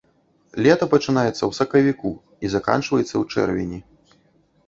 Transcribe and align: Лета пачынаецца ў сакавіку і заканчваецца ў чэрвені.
Лета 0.67 0.85
пачынаецца 0.93 1.33
ў 1.33 1.51
сакавіку 1.59 2.11
і 2.47 2.51
заканчваецца 2.55 3.09
ў 3.21 3.35
чэрвені. 3.35 3.79